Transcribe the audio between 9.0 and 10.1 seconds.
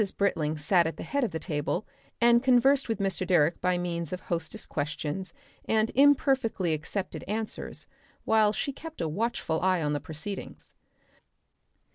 watchful eye on the